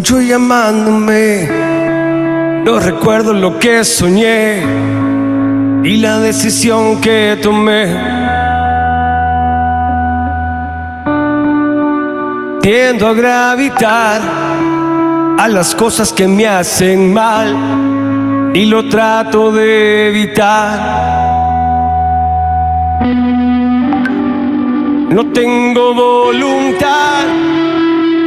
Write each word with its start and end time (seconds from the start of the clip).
escucho 0.00 0.22
llamándome. 0.22 1.46
No 2.64 2.78
recuerdo 2.78 3.34
lo 3.34 3.58
que 3.58 3.84
soñé 3.84 4.62
y 5.84 5.98
la 5.98 6.18
decisión 6.20 7.02
que 7.02 7.38
tomé. 7.42 7.84
Tiendo 12.62 13.08
a 13.08 13.12
gravitar 13.12 14.22
a 15.38 15.48
las 15.48 15.74
cosas 15.74 16.14
que 16.14 16.26
me 16.26 16.46
hacen 16.46 17.12
mal 17.12 18.52
y 18.54 18.64
lo 18.64 18.88
trato 18.88 19.52
de 19.52 20.08
evitar. 20.08 20.80
No 25.10 25.26
tengo 25.26 25.92
voluntad 25.92 27.49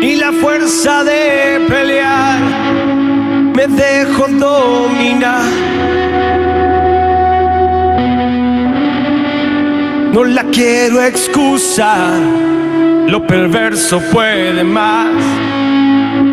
ni 0.03 0.17
la 0.17 0.33
fuerza 0.33 1.01
de 1.05 1.65
pelear. 1.69 2.37
Me 3.55 3.65
dejo 3.67 4.23
dominar. 4.27 5.49
No 10.13 10.25
la 10.25 10.43
quiero 10.57 11.01
excusar. 11.01 12.19
Lo 13.07 13.25
perverso 13.25 14.01
puede 14.11 14.63
más. 14.65 15.21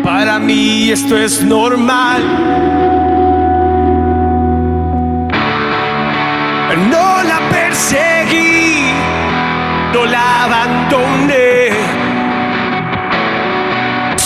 Para 0.03 0.37
mí 0.37 0.91
esto 0.91 1.17
es 1.17 1.41
normal. 1.41 2.21
No 6.93 7.07
la 7.31 7.39
perseguí, 7.55 8.91
no 9.93 10.05
la 10.05 10.25
abandoné. 10.45 11.40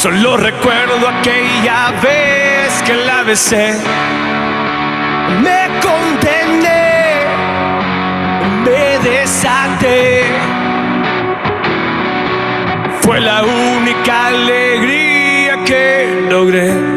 Solo 0.06 0.38
recuerdo 0.38 1.08
aquella 1.08 1.90
vez 2.00 2.84
que 2.86 2.94
la 2.94 3.24
besé. 3.24 3.74
Me 5.42 5.68
condené, 5.82 7.24
me 8.64 9.00
desaté. 9.00 10.26
Fue 13.02 13.20
la 13.20 13.42
única 13.46 14.28
alegría 14.28 15.64
que 15.66 16.28
logré. 16.30 16.95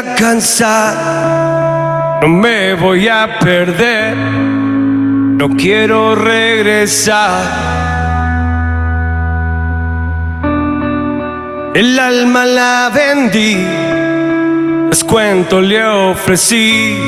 A 0.00 0.14
cansar, 0.14 0.94
no 2.22 2.28
me 2.28 2.72
voy 2.74 3.06
a 3.06 3.38
perder, 3.38 4.16
no 4.16 5.50
quiero 5.56 6.14
regresar. 6.14 7.42
El 11.74 11.98
alma 11.98 12.46
la 12.46 12.90
vendí, 12.94 13.56
descuento 14.88 15.60
le 15.60 15.84
ofrecí. 15.84 16.98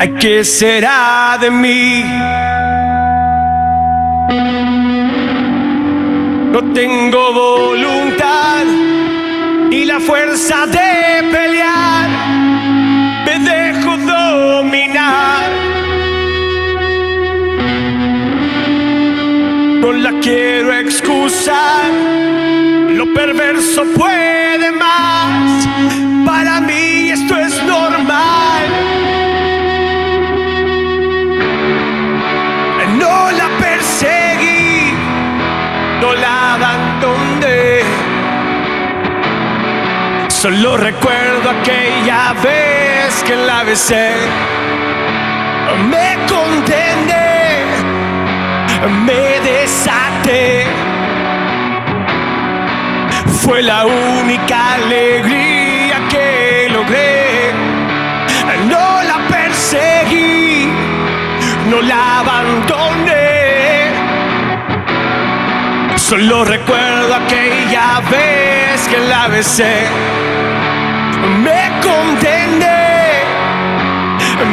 Ay, 0.00 0.14
¿qué 0.20 0.44
será 0.44 1.38
de 1.40 1.50
mí? 1.50 2.04
No 6.52 6.72
tengo 6.72 7.32
voluntad 7.32 8.57
y 9.70 9.84
la 9.84 10.00
fuerza 10.00 10.66
de 10.66 11.28
pelear. 11.30 12.08
Me 13.26 13.38
dejo 13.50 13.96
dominar. 13.96 15.50
No 19.80 19.92
la 19.92 20.12
quiero 20.20 20.72
excusar. 20.72 21.90
Lo 22.90 23.12
perverso 23.12 23.84
puede 23.94 24.27
Solo 40.40 40.76
recuerdo 40.76 41.50
aquella 41.50 42.32
vez 42.34 43.24
que 43.24 43.34
la 43.34 43.64
besé. 43.64 44.12
Me 45.90 46.16
condené, 46.28 47.64
me 49.04 49.40
desaté. 49.40 50.64
Fue 53.42 53.62
la 53.62 53.84
única 53.86 54.74
alegría 54.74 56.06
que 56.08 56.68
logré. 56.70 57.52
No 58.68 59.02
la 59.02 59.18
perseguí, 59.28 60.68
no 61.68 61.82
la 61.82 62.20
abandoné. 62.20 63.92
Solo 65.96 66.44
recuerdo 66.44 67.16
aquella 67.16 68.00
vez 68.08 68.86
que 68.88 68.98
la 68.98 69.26
besé. 69.26 70.27
Me 71.42 71.80
condené, 71.82 73.22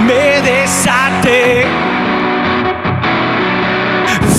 me 0.06 0.42
desaté. 0.42 1.66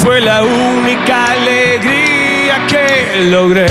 Fue 0.03 0.21
la 0.21 0.43
única 0.43 1.33
alegría 1.33 2.67
que 2.67 3.25
logré. 3.31 3.67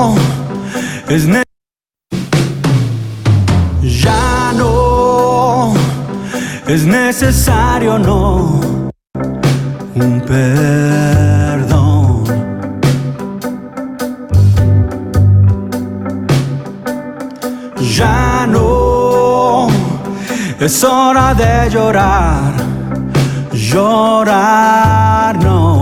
Oh, 0.00 0.14
es 1.08 1.26
ya 3.82 4.52
no 4.54 5.74
es 6.68 6.84
necesario 6.84 7.98
no 7.98 8.60
un 9.96 10.20
perdón. 10.20 12.22
Ya 17.96 18.46
no 18.46 19.66
es 20.60 20.84
hora 20.84 21.34
de 21.34 21.70
llorar 21.70 22.54
llorar 23.52 25.36
no. 25.42 25.77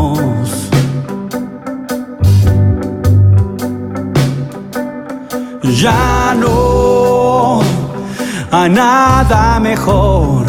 ya 5.70 6.34
no 6.38 7.60
a 8.50 8.68
nada 8.68 9.58
mejor, 9.60 10.46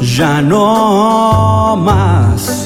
ya 0.00 0.40
no 0.40 1.76
más. 1.76 2.63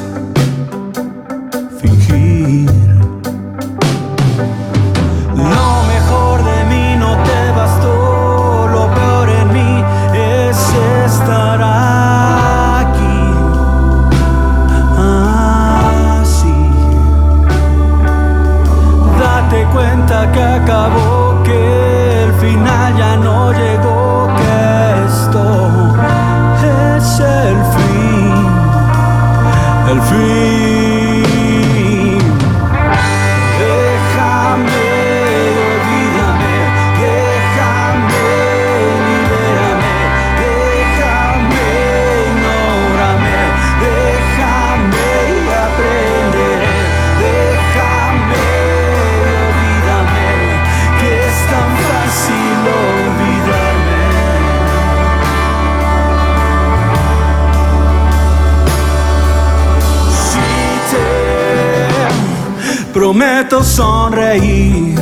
prometo 63.08 63.64
sonreír 63.64 65.00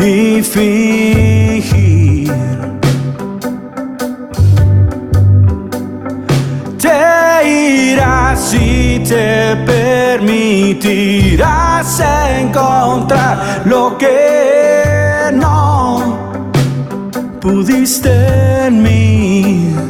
y 0.00 0.42
fingir. 0.42 2.32
Te 6.76 7.48
irás 7.48 8.40
si 8.40 9.00
te 9.08 9.54
permitirás 9.64 11.20
encontrar 12.40 13.62
lo 13.64 13.96
que 13.96 15.30
no 15.34 16.18
pudiste 17.40 18.10
en 18.66 18.82
mí. 18.82 19.87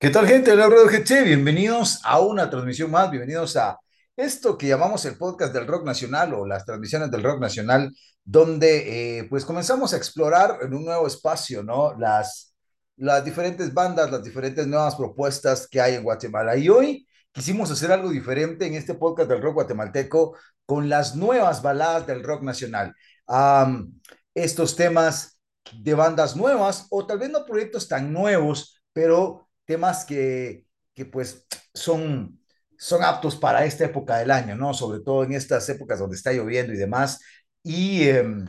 ¿Qué 0.00 0.10
tal, 0.10 0.28
gente? 0.28 0.52
Hola, 0.52 0.68
Rodo 0.68 0.86
GT. 0.86 1.24
Bienvenidos 1.24 2.00
a 2.04 2.20
una 2.20 2.48
transmisión 2.48 2.88
más. 2.88 3.10
Bienvenidos 3.10 3.56
a 3.56 3.80
esto 4.16 4.56
que 4.56 4.68
llamamos 4.68 5.04
el 5.06 5.18
podcast 5.18 5.52
del 5.52 5.66
rock 5.66 5.84
nacional 5.84 6.34
o 6.34 6.46
las 6.46 6.64
transmisiones 6.64 7.10
del 7.10 7.24
rock 7.24 7.40
nacional, 7.40 7.92
donde 8.22 9.18
eh, 9.18 9.24
pues 9.24 9.44
comenzamos 9.44 9.92
a 9.92 9.96
explorar 9.96 10.60
en 10.62 10.72
un 10.72 10.84
nuevo 10.84 11.08
espacio, 11.08 11.64
¿no? 11.64 11.98
Las, 11.98 12.54
las 12.96 13.24
diferentes 13.24 13.74
bandas, 13.74 14.08
las 14.12 14.22
diferentes 14.22 14.68
nuevas 14.68 14.94
propuestas 14.94 15.66
que 15.66 15.80
hay 15.80 15.94
en 15.96 16.04
Guatemala. 16.04 16.56
Y 16.56 16.68
hoy 16.68 17.08
quisimos 17.32 17.68
hacer 17.68 17.90
algo 17.90 18.10
diferente 18.10 18.66
en 18.68 18.74
este 18.74 18.94
podcast 18.94 19.28
del 19.28 19.42
rock 19.42 19.54
guatemalteco 19.54 20.36
con 20.64 20.88
las 20.88 21.16
nuevas 21.16 21.60
baladas 21.60 22.06
del 22.06 22.22
rock 22.22 22.42
nacional. 22.42 22.94
Um, 23.26 23.98
estos 24.32 24.76
temas 24.76 25.40
de 25.76 25.94
bandas 25.94 26.36
nuevas 26.36 26.86
o 26.90 27.04
tal 27.04 27.18
vez 27.18 27.30
no 27.30 27.44
proyectos 27.44 27.88
tan 27.88 28.12
nuevos, 28.12 28.80
pero 28.92 29.47
temas 29.68 30.06
que, 30.06 30.64
que 30.94 31.04
pues 31.04 31.46
son, 31.74 32.40
son 32.78 33.04
aptos 33.04 33.36
para 33.36 33.66
esta 33.66 33.84
época 33.84 34.16
del 34.16 34.30
año, 34.30 34.56
¿no? 34.56 34.72
Sobre 34.72 35.00
todo 35.00 35.24
en 35.24 35.34
estas 35.34 35.68
épocas 35.68 35.98
donde 35.98 36.16
está 36.16 36.32
lloviendo 36.32 36.72
y 36.72 36.78
demás. 36.78 37.20
Y 37.62 38.08
em, 38.08 38.46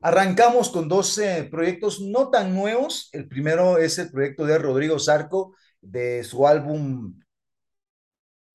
arrancamos 0.00 0.70
con 0.70 0.88
dos 0.88 1.20
proyectos 1.50 2.00
no 2.00 2.30
tan 2.30 2.54
nuevos. 2.54 3.10
El 3.12 3.28
primero 3.28 3.76
es 3.76 3.98
el 3.98 4.10
proyecto 4.10 4.46
de 4.46 4.58
Rodrigo 4.58 4.98
Zarco, 4.98 5.54
de 5.82 6.24
su 6.24 6.46
álbum 6.48 7.20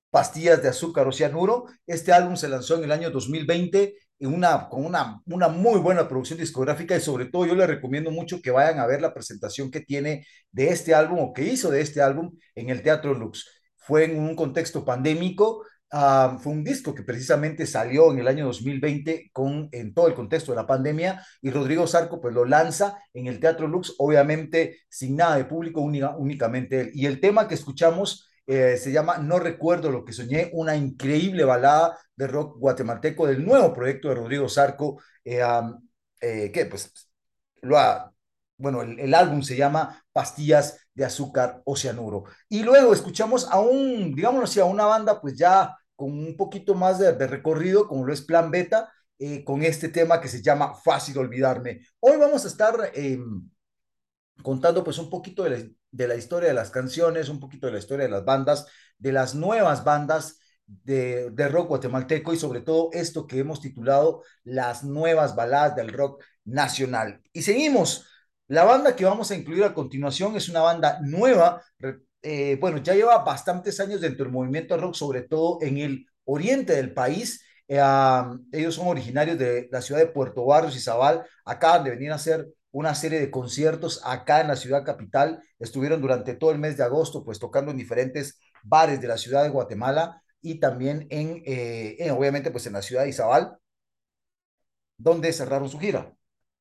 Pastillas 0.10 0.64
de 0.64 0.70
Azúcar 0.70 1.08
o 1.08 1.12
Cianuro. 1.12 1.66
Este 1.86 2.12
álbum 2.14 2.36
se 2.36 2.50
lanzó 2.50 2.78
en 2.78 2.86
el 2.86 2.92
año 2.92 3.12
2020 3.12 3.84
en 3.84 4.00
una, 4.20 4.68
con 4.70 4.86
una, 4.86 5.22
una 5.26 5.48
muy 5.48 5.80
buena 5.80 6.08
producción 6.08 6.40
discográfica 6.40 6.96
y 6.96 7.02
sobre 7.02 7.26
todo 7.26 7.46
yo 7.46 7.56
les 7.56 7.68
recomiendo 7.68 8.12
mucho 8.12 8.42
que 8.42 8.52
vayan 8.52 8.80
a 8.80 8.88
ver 8.88 9.02
la 9.02 9.14
presentación 9.14 9.70
que 9.70 9.82
tiene 9.82 10.26
de 10.52 10.70
este 10.70 10.96
álbum 10.96 11.20
o 11.20 11.34
que 11.34 11.44
hizo 11.44 11.70
de 11.70 11.82
este 11.82 12.02
álbum 12.02 12.32
en 12.56 12.70
el 12.70 12.82
Teatro 12.82 13.14
Lux. 13.14 13.46
Fue 13.76 14.06
en 14.06 14.20
un 14.20 14.36
contexto 14.36 14.84
pandémico, 14.84 15.64
Uh, 15.90 16.38
fue 16.40 16.52
un 16.52 16.66
disco 16.66 16.94
que 16.94 17.04
precisamente 17.04 17.66
salió 17.66 18.12
en 18.12 18.20
el 18.20 18.28
año 18.28 18.46
2020 18.48 19.30
con, 19.32 19.70
en 19.72 19.94
todo 19.94 20.08
el 20.08 20.16
contexto 20.16 20.52
de 20.52 20.58
la 20.58 20.68
pandemia 20.68 21.26
y 21.42 21.50
Rodrigo 21.50 21.88
Zarco 21.88 22.20
pues 22.20 22.34
lo 22.34 22.44
lanza 22.44 22.98
en 23.14 23.28
el 23.28 23.40
Teatro 23.40 23.70
Lux, 23.70 23.96
obviamente 23.98 24.80
sin 24.90 25.16
nada 25.16 25.38
de 25.38 25.46
público, 25.46 25.80
únicamente 25.80 26.82
él. 26.82 26.92
Y 26.94 27.06
el 27.06 27.22
tema 27.22 27.48
que 27.48 27.54
escuchamos 27.56 28.27
eh, 28.48 28.78
se 28.78 28.92
llama 28.92 29.18
No 29.18 29.40
recuerdo 29.40 29.92
lo 29.92 30.04
que 30.06 30.14
soñé, 30.14 30.50
una 30.54 30.76
increíble 30.76 31.44
balada 31.44 31.98
de 32.16 32.28
rock 32.28 32.58
guatemalteco 32.58 33.28
del 33.28 33.46
nuevo 33.46 33.74
proyecto 33.74 34.10
de 34.10 34.16
Rodrigo 34.16 34.50
Zarco, 34.50 35.02
eh, 35.24 35.42
eh, 36.22 36.52
que 36.52 36.66
pues 36.66 36.92
lo 37.62 37.78
ha 37.78 38.12
bueno, 38.58 38.82
el, 38.82 39.14
álbum 39.14 39.42
se 39.44 39.56
llama 39.56 40.04
Pastillas 40.12 40.80
de 40.94 41.06
Azúcar 41.06 41.62
o. 41.66 41.76
Y 42.50 42.64
luego 42.64 42.94
escuchamos 42.94 43.48
a 43.50 43.60
un, 43.60 44.16
digámoslo 44.16 44.46
así, 44.46 44.60
a 44.60 44.66
una 44.66 44.86
banda 44.86 45.22
pues 45.22 45.36
ya 45.38 45.78
con 45.96 46.12
un 46.12 46.36
poquito 46.38 46.76
más 46.76 47.00
de, 47.00 47.12
recorrido, 47.28 47.88
como 47.88 48.06
lo 48.06 48.14
es 48.14 48.22
Plan 48.22 48.52
Beta, 48.52 48.92
eh, 49.20 49.44
con 49.44 49.64
este 49.64 49.90
tema 49.90 50.22
que 50.22 50.28
se 50.28 50.42
llama 50.42 50.74
Fácil 50.76 51.18
Olvidarme. 51.18 51.82
Hoy 52.00 52.18
vamos 52.18 52.46
a 52.46 52.48
estar 52.48 52.92
em, 52.94 53.50
contando 54.44 54.84
pues 54.84 54.98
un 55.00 55.10
poquito 55.10 55.44
de 55.44 55.50
la, 55.50 55.58
de 55.98 56.08
la 56.08 56.16
historia 56.16 56.50
de 56.50 56.56
las 56.56 56.70
canciones, 56.70 57.30
un 57.30 57.40
poquito 57.40 57.68
de 57.68 57.74
la 57.74 57.80
historia 57.80 58.06
de 58.06 58.12
las 58.12 58.24
bandas, 58.24 58.68
de 58.98 59.12
las 59.12 59.36
nuevas 59.36 59.84
bandas 59.84 60.40
de, 60.66 61.32
de, 61.32 61.48
rock 61.48 61.70
guatemalteco 61.70 62.34
y 62.34 62.38
sobre 62.38 62.62
todo 62.62 62.90
esto 62.94 63.26
que 63.26 63.40
hemos 63.40 63.62
titulado 63.62 64.24
las 64.44 64.84
nuevas 64.84 65.36
baladas 65.36 65.76
del 65.76 65.94
rock 65.94 66.24
nacional. 66.46 67.22
Y 67.34 67.42
seguimos 67.42 68.06
la 68.48 68.64
banda 68.64 68.96
que 68.96 69.06
vamos 69.06 69.32
a 69.32 69.36
incluir 69.36 69.64
a 69.64 69.74
continuación 69.74 70.36
es 70.36 70.48
una 70.50 70.62
banda 70.62 71.00
nueva, 71.02 71.62
eh, 72.22 72.58
bueno, 72.60 72.78
ya 72.78 72.94
lleva 72.94 73.18
bastantes 73.24 73.80
años 73.80 74.02
dentro 74.02 74.26
del 74.26 74.34
movimiento 74.34 74.78
rock, 74.78 74.94
sobre 74.96 75.24
todo 75.24 75.60
en 75.62 75.78
el 75.78 76.06
oriente 76.26 76.74
del 76.74 76.94
país. 76.94 77.44
Eh, 77.68 77.82
ellos 78.54 78.76
son 78.76 78.88
originarios 78.88 79.38
de 79.38 79.68
la 79.72 79.82
ciudad 79.82 80.00
de 80.02 80.08
Puerto 80.08 80.46
Barrios 80.46 80.76
y 80.76 80.80
Zabal, 80.80 81.26
acaban 81.44 81.84
de 81.84 81.90
venir 81.92 82.12
a 82.12 82.16
hacer 82.16 82.48
una 82.72 82.96
serie 82.96 83.20
de 83.20 83.32
conciertos 83.32 84.02
acá 84.04 84.42
en 84.42 84.48
la 84.48 84.56
ciudad 84.56 84.86
capital. 84.86 85.44
Estuvieron 85.60 86.02
durante 86.02 86.34
todo 86.36 86.52
el 86.52 86.60
mes 86.60 86.78
de 86.78 86.84
agosto, 86.84 87.24
pues 87.24 87.40
tocando 87.40 87.72
en 87.72 87.78
diferentes 87.78 88.40
bares 88.64 89.02
de 89.02 89.08
la 89.08 89.18
ciudad 89.18 89.44
de 89.44 89.50
Guatemala 89.50 90.22
y 90.42 90.60
también 90.60 91.08
en, 91.10 91.44
eh, 91.46 91.96
en 92.00 92.12
obviamente, 92.12 92.52
pues 92.52 92.66
en 92.68 92.74
la 92.74 92.82
ciudad 92.82 93.04
de 93.04 93.10
Izabal, 93.10 93.58
donde 94.98 95.34
cerraron 95.34 95.70
su 95.70 95.80
gira. 95.80 96.14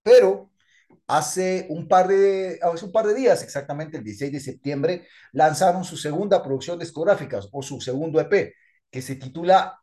Pero 0.03 0.51
hace 1.07 1.67
un 1.71 1.89
par 1.89 2.09
de, 2.09 2.59
hace 2.63 2.85
un 2.85 2.93
par 2.93 3.07
de 3.07 3.15
días, 3.15 3.43
exactamente 3.43 3.99
el 3.99 4.05
16 4.05 4.33
de 4.33 4.41
septiembre, 4.41 5.07
lanzaron 5.33 5.85
su 5.85 5.97
segunda 5.97 6.43
producción 6.43 6.79
discográfica 6.79 7.41
o 7.53 7.63
su 7.63 7.81
segundo 7.81 8.21
EP, 8.21 8.55
que 8.91 9.03
se 9.03 9.17
titula 9.17 9.81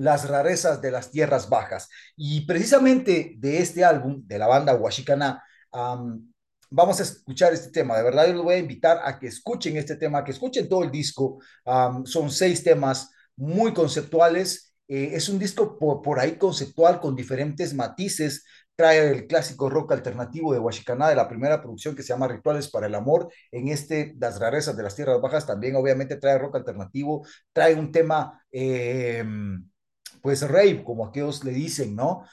Las 0.00 0.28
rarezas 0.28 0.80
de 0.80 0.90
las 0.90 1.10
tierras 1.10 1.48
bajas. 1.48 1.88
Y 2.16 2.46
precisamente 2.46 3.34
de 3.38 3.58
este 3.58 3.84
álbum, 3.84 4.22
de 4.26 4.38
la 4.38 4.46
banda 4.46 4.74
Huachicana, 4.74 5.42
vamos 6.70 7.00
a 7.00 7.02
escuchar 7.02 7.52
este 7.52 7.70
tema. 7.70 7.96
De 7.96 8.02
verdad, 8.02 8.26
yo 8.26 8.34
les 8.34 8.42
voy 8.42 8.54
a 8.54 8.58
invitar 8.58 9.00
a 9.04 9.18
que 9.18 9.26
escuchen 9.26 9.76
este 9.76 9.96
tema, 9.96 10.24
que 10.24 10.30
escuchen 10.30 10.68
todo 10.68 10.84
el 10.84 10.90
disco. 10.90 11.38
son 12.04 12.30
seis 12.30 12.62
temas 12.64 13.10
muy 13.36 13.74
conceptuales. 13.74 14.74
Eh, 14.88 15.10
es 15.14 15.28
un 15.28 15.38
disco 15.38 15.78
por, 15.78 16.02
por, 16.02 16.18
ahí 16.18 16.36
conceptual 16.36 17.00
con 17.00 17.14
diferentes 17.14 17.74
matices, 17.74 18.44
trae 18.80 19.10
el 19.10 19.26
clásico 19.26 19.68
rock 19.68 19.92
alternativo 19.92 20.52
de 20.52 20.58
Huachicaná, 20.58 21.08
de 21.10 21.14
la 21.14 21.28
primera 21.28 21.60
producción 21.60 21.94
que 21.94 22.02
se 22.02 22.08
llama 22.08 22.26
Rituales 22.26 22.70
para 22.70 22.86
el 22.86 22.94
Amor, 22.94 23.28
en 23.52 23.68
este 23.68 24.14
Las 24.18 24.40
rarezas 24.40 24.76
de 24.76 24.82
las 24.82 24.96
Tierras 24.96 25.20
Bajas, 25.20 25.46
también 25.46 25.76
obviamente 25.76 26.16
trae 26.16 26.38
rock 26.38 26.56
alternativo, 26.56 27.26
trae 27.52 27.74
un 27.74 27.92
tema, 27.92 28.42
eh, 28.50 29.22
pues 30.22 30.46
rave, 30.48 30.82
como 30.84 31.06
aquellos 31.06 31.44
le 31.44 31.52
dicen, 31.52 31.94
¿no? 31.96 32.24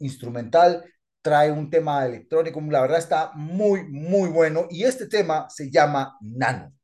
instrumental, 0.00 0.84
trae 1.22 1.50
un 1.50 1.70
tema 1.70 2.06
electrónico, 2.06 2.60
la 2.60 2.80
verdad 2.80 2.98
está 2.98 3.32
muy, 3.34 3.84
muy 3.88 4.30
bueno, 4.30 4.66
y 4.70 4.84
este 4.84 5.06
tema 5.08 5.46
se 5.50 5.70
llama 5.70 6.16
Nano. 6.20 6.75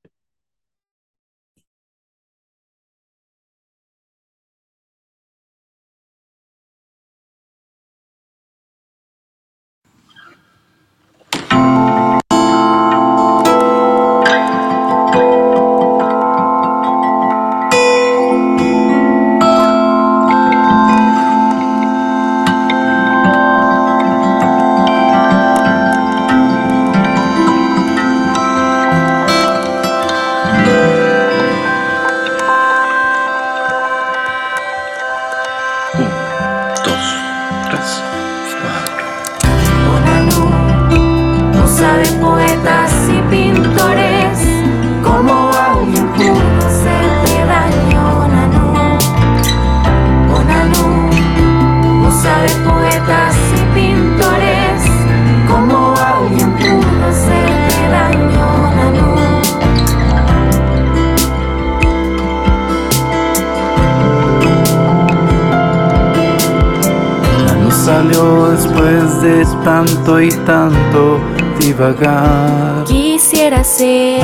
Quisiera 72.87 73.62
ser. 73.64 74.21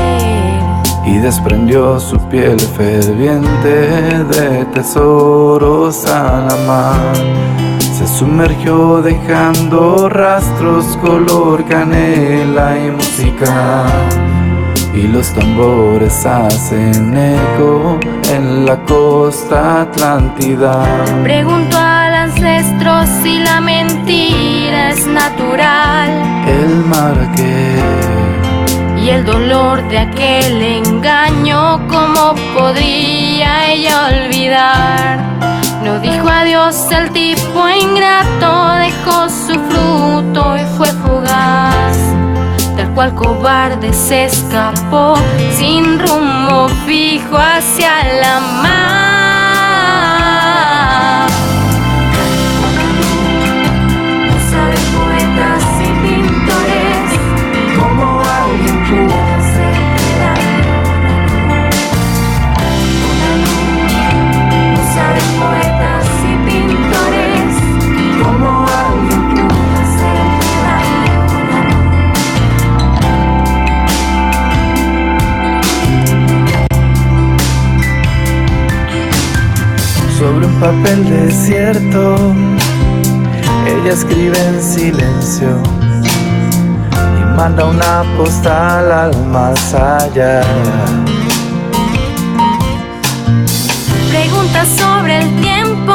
Y 1.06 1.18
desprendió 1.18 1.98
su 2.00 2.18
piel 2.28 2.58
ferviente 2.60 4.24
de 4.24 4.64
tesoros 4.74 6.04
a 6.06 6.46
la 6.48 6.56
mar. 6.66 7.16
Se 7.80 8.06
sumergió 8.06 9.00
dejando 9.00 10.08
rastros 10.08 10.96
color 10.98 11.64
canela 11.64 12.76
y 12.78 12.90
música. 12.90 13.86
Y 14.94 15.06
los 15.08 15.32
tambores 15.32 16.26
hacen 16.26 17.16
eco 17.16 17.98
en 18.32 18.66
la 18.66 18.84
costa 18.84 19.82
Atlántida. 19.82 20.84
Pregunto 21.22 21.76
al 21.78 21.97
ancestros 22.38 23.08
y 23.24 23.38
la 23.38 23.60
mentira 23.60 24.90
es 24.90 25.06
natural. 25.06 26.10
El 26.46 26.84
marqués. 26.84 27.82
Y 29.02 29.10
el 29.10 29.24
dolor 29.24 29.86
de 29.88 29.98
aquel 29.98 30.62
engaño, 30.62 31.80
¿cómo 31.88 32.34
podría 32.56 33.70
ella 33.70 34.08
olvidar? 34.08 35.18
No 35.84 35.98
dijo 36.00 36.28
adiós 36.28 36.90
el 36.92 37.10
tipo 37.10 37.68
ingrato, 37.68 38.72
dejó 38.74 39.28
su 39.28 39.54
fruto 39.68 40.56
y 40.56 40.64
fue 40.76 40.88
fugaz. 40.88 41.98
Tal 42.76 42.88
cual 42.94 43.14
cobarde 43.14 43.92
se 43.92 44.26
escapó, 44.26 45.14
sin 45.52 45.98
rumbo 45.98 46.68
fijo 46.86 47.36
hacia 47.36 47.90
la 48.20 48.40
mar. 48.62 49.07
papel 80.60 81.08
desierto, 81.08 82.34
ella 83.66 83.92
escribe 83.92 84.38
en 84.38 84.60
silencio 84.60 85.62
y 87.20 87.36
manda 87.36 87.64
una 87.64 88.02
postal 88.16 88.90
al 88.90 89.26
más 89.26 89.72
allá. 89.74 90.42
Pregunta 94.10 94.64
sobre 94.76 95.18
el 95.18 95.40
tiempo, 95.40 95.94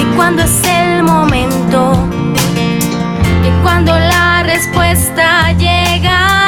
y 0.00 0.16
cuando 0.16 0.42
es 0.42 0.64
el 0.64 1.02
momento, 1.02 1.92
y 3.44 3.62
cuando 3.62 3.92
la 3.92 4.42
respuesta 4.42 5.52
llega. 5.52 6.45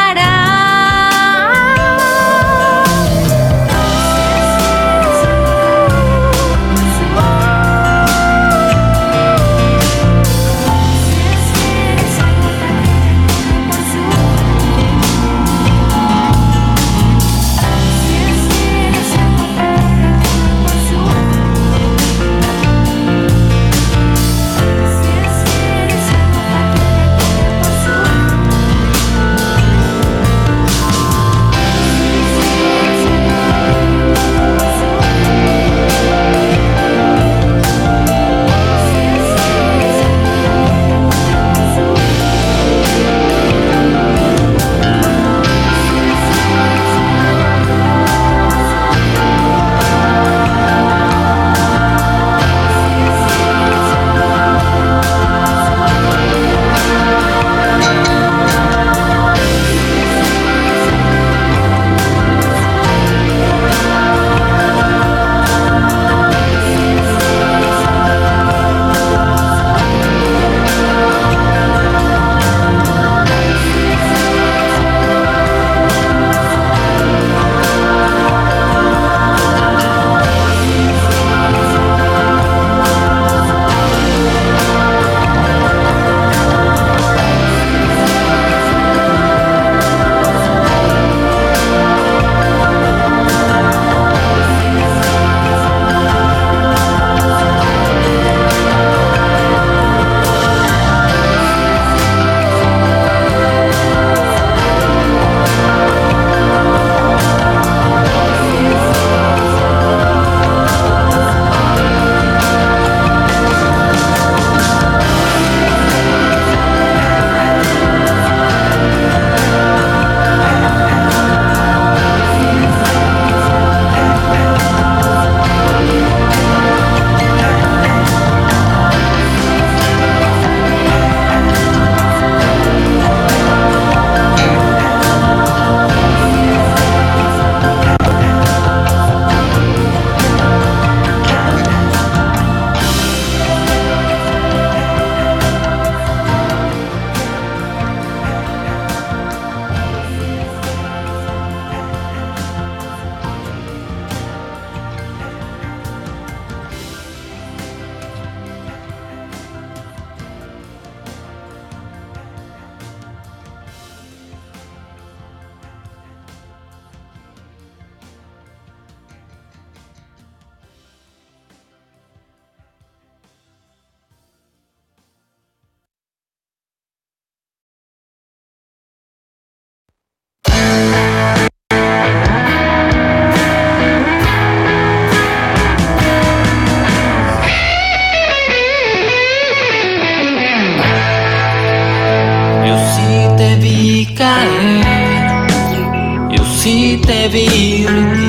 te 197.09 197.29
vi. 197.29 198.28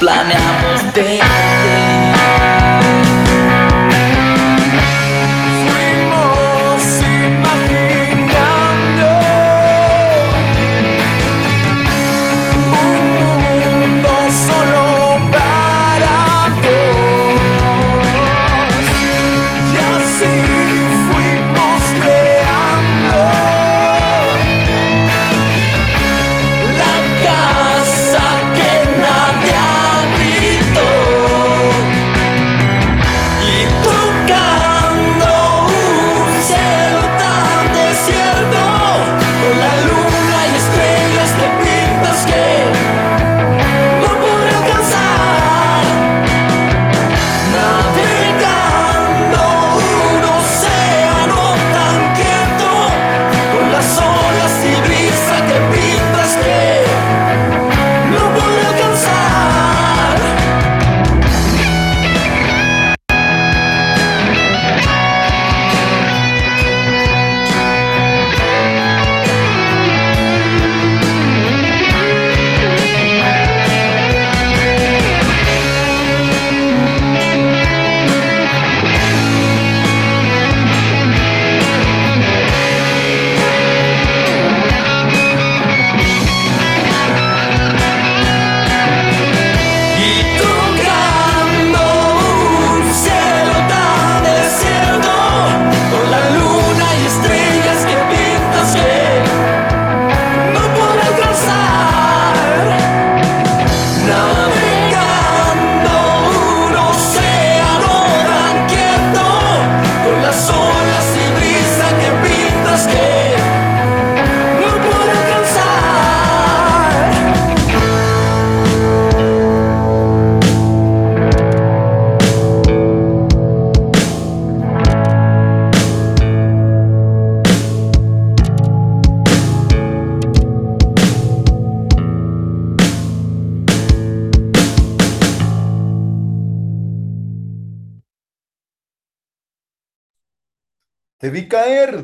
Planeamos 0.00 0.94
de 0.94 1.20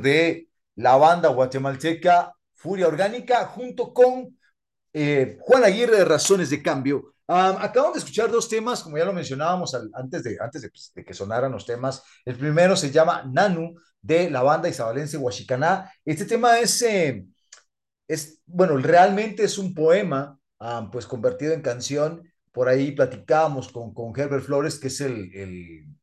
de 0.07 0.49
la 0.77 0.97
banda 0.97 1.29
guatemalteca 1.31 2.33
Furia 2.55 2.87
Orgánica 2.87 3.47
junto 3.47 3.93
con 3.93 4.39
eh, 4.93 5.37
Juan 5.41 5.65
Aguirre 5.65 5.99
de 5.99 6.05
Razones 6.05 6.51
de 6.51 6.63
Cambio. 6.63 7.15
Um, 7.29 7.57
acabamos 7.59 7.95
de 7.95 7.99
escuchar 7.99 8.31
dos 8.31 8.49
temas, 8.49 8.83
como 8.83 8.97
ya 8.97 9.05
lo 9.05 9.13
mencionábamos 9.13 9.75
antes, 9.95 10.23
de, 10.23 10.39
antes 10.41 10.63
de, 10.63 10.71
pues, 10.71 10.93
que 10.95 11.15
sonaran 11.15 11.51
los 11.51 11.67
temas. 11.67 12.03
El 12.25 12.37
primero 12.37 12.77
se 12.77 12.93
llama 12.93 13.25
Nanu 13.25 13.75
de 14.01 14.31
la 14.31 14.43
banda 14.43 14.69
isabalense 14.69 15.17
Huachicaná. 15.17 15.91
Este 16.05 16.25
tema 16.25 16.61
es, 16.61 16.81
eh, 16.83 17.27
es, 18.07 18.41
bueno, 18.47 18.77
realmente 18.77 19.43
es 19.43 19.59
un 19.59 19.75
poema, 19.75 20.39
um, 20.61 20.89
pues 20.91 21.05
convertido 21.07 21.53
en 21.53 21.63
canción. 21.63 22.23
Por 22.53 22.69
ahí 22.69 22.93
platicábamos 22.93 23.73
con, 23.73 23.93
con 23.93 24.19
Herbert 24.19 24.45
Flores, 24.45 24.79
que 24.79 24.87
es 24.87 25.01
el 25.01 25.96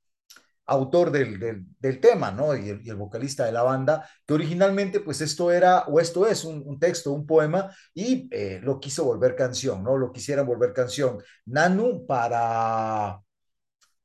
autor 0.66 1.12
del, 1.12 1.66
del, 1.80 2.00
tema, 2.00 2.32
¿no? 2.32 2.56
Y 2.56 2.70
el, 2.70 2.96
vocalista 2.96 3.46
de 3.46 3.52
la 3.52 3.64
banda, 3.64 4.10
que 4.26 4.34
originalmente, 4.34 5.00
pues 5.00 5.22
esto 5.22 5.52
era, 5.52 5.82
o 5.88 6.00
esto 6.00 6.28
es 6.28 6.44
un, 6.46 6.80
texto, 6.80 7.12
un 7.12 7.26
poema, 7.26 7.70
y 7.94 8.30
eh, 8.32 8.60
lo 8.64 8.80
quiso 8.80 9.04
volver 9.06 9.36
canción, 9.36 9.84
¿no? 9.84 9.98
Lo 9.98 10.12
quisieran 10.12 10.46
volver 10.46 10.74
canción. 10.74 11.20
Nanu, 11.46 12.06
para 12.06 13.22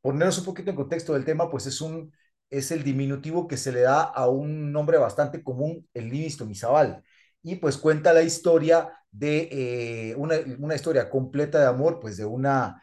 ponernos 0.01 0.38
un 0.38 0.44
poquito 0.44 0.71
en 0.71 0.77
contexto 0.77 1.14
del 1.14 1.25
tema, 1.25 1.51
pues 1.51 1.66
es 1.66 1.81
un, 1.81 2.12
es 2.51 2.71
el 2.71 2.83
diminutivo 2.83 3.47
que 3.49 3.57
se 3.57 3.73
le 3.73 3.83
da 3.83 4.03
a 4.03 4.29
un 4.29 4.73
nombre 4.73 4.99
bastante 4.99 5.42
común, 5.42 5.88
el 5.94 6.11
Mizabal. 6.47 7.03
Y 7.42 7.57
pues 7.57 7.77
cuenta 7.79 8.12
la 8.12 8.23
historia 8.23 8.92
de 9.11 9.49
eh, 10.11 10.14
una, 10.16 10.37
una, 10.59 10.75
historia 10.75 11.09
completa 11.09 11.61
de 11.61 11.66
amor, 11.66 12.01
pues 12.01 12.16
de 12.16 12.25
una 12.25 12.83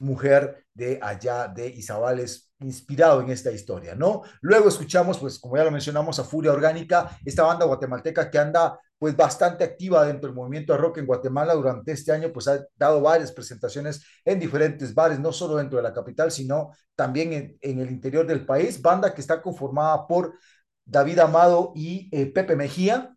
mujer 0.00 0.66
de 0.74 0.98
allá 1.02 1.48
de 1.48 1.68
Izabales, 1.68 2.51
inspirado 2.62 3.20
en 3.20 3.30
esta 3.30 3.50
historia, 3.50 3.94
¿no? 3.94 4.22
Luego 4.40 4.68
escuchamos, 4.68 5.18
pues 5.18 5.38
como 5.38 5.56
ya 5.56 5.64
lo 5.64 5.70
mencionamos, 5.70 6.18
a 6.18 6.24
Furia 6.24 6.52
Orgánica, 6.52 7.18
esta 7.24 7.42
banda 7.42 7.66
guatemalteca 7.66 8.30
que 8.30 8.38
anda 8.38 8.78
pues 8.98 9.16
bastante 9.16 9.64
activa 9.64 10.06
dentro 10.06 10.28
del 10.28 10.36
movimiento 10.36 10.72
de 10.72 10.78
rock 10.78 10.98
en 10.98 11.06
Guatemala 11.06 11.54
durante 11.54 11.92
este 11.92 12.12
año, 12.12 12.32
pues 12.32 12.46
ha 12.48 12.64
dado 12.76 13.00
varias 13.00 13.32
presentaciones 13.32 14.04
en 14.24 14.38
diferentes 14.38 14.94
bares, 14.94 15.18
no 15.18 15.32
solo 15.32 15.56
dentro 15.56 15.76
de 15.78 15.82
la 15.82 15.92
capital, 15.92 16.30
sino 16.30 16.70
también 16.94 17.56
en, 17.60 17.78
el 17.80 17.90
interior 17.90 18.26
del 18.26 18.46
país, 18.46 18.80
banda 18.80 19.12
que 19.12 19.20
está 19.20 19.42
conformada 19.42 20.06
por 20.06 20.34
David 20.84 21.18
Amado 21.18 21.72
y 21.74 22.08
eh, 22.12 22.26
Pepe 22.26 22.54
Mejía, 22.54 23.16